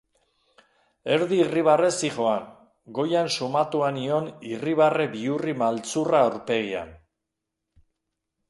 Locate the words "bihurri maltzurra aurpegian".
5.15-6.99